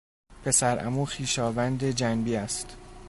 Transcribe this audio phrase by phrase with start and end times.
[0.43, 2.75] پسر عمو خویشاوند جنبی است.